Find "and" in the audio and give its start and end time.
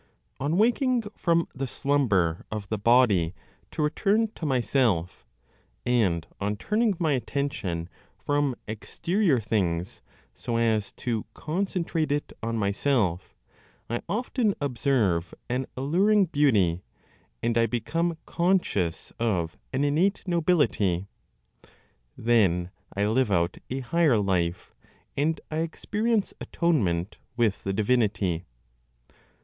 5.85-6.25, 17.43-17.55, 25.15-25.39